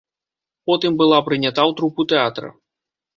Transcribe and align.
Потым 0.69 0.95
была 1.01 1.19
прынята 1.27 1.61
ў 1.69 1.75
трупу 1.83 2.07
тэатра. 2.15 2.49